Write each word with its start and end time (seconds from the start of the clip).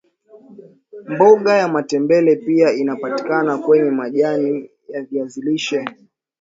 mboga 1.11 1.51
ya 1.57 1.67
matembele 1.67 2.35
pia 2.35 2.73
inapatika 2.73 3.57
kwenya 3.57 3.91
majani 3.91 4.69
ya 4.89 5.01
viazi 5.03 5.41
lishe 5.41 5.85